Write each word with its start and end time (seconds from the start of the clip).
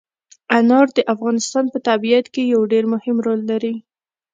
انار 0.57 0.87
د 0.97 0.99
افغانستان 1.13 1.65
په 1.73 1.77
طبیعت 1.87 2.25
کې 2.33 2.43
یو 2.53 2.61
ډېر 2.71 2.83
مهم 2.93 3.17
رول 3.25 3.41
لري. 3.51 3.75